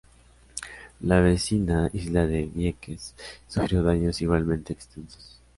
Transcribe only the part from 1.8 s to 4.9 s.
isla de Vieques sufrió daños igualmente